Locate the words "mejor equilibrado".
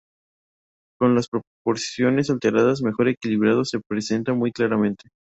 2.81-3.63